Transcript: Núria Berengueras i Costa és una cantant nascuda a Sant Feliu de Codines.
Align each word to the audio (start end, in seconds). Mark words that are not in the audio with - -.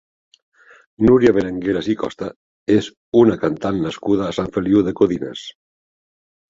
Núria 1.09 1.33
Berengueras 1.39 1.91
i 1.95 1.97
Costa 2.05 2.31
és 2.79 2.91
una 3.23 3.39
cantant 3.45 3.79
nascuda 3.87 4.27
a 4.31 4.35
Sant 4.41 4.53
Feliu 4.59 4.87
de 4.91 5.01
Codines. 5.03 5.51